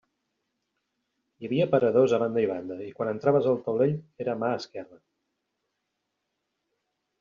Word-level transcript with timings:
Hi 1.41 1.47
havia 1.49 1.67
aparadors 1.69 2.15
a 2.17 2.21
banda 2.25 2.43
i 2.47 2.49
banda, 2.53 2.79
i 2.87 2.89
quan 2.97 3.13
entraves 3.13 3.53
el 3.55 3.63
taulell 3.69 3.97
era 4.27 4.37
a 4.37 4.39
mà 4.45 4.53
esquerra. 4.65 5.03